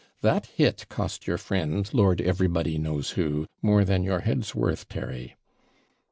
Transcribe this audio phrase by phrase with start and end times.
[0.21, 5.35] That hit cost your friend, Lord everybody knows who, more than your head's worth, Terry.'